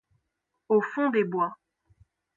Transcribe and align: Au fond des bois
Au 0.69 0.81
fond 0.81 1.11
des 1.11 1.23
bois 1.23 1.59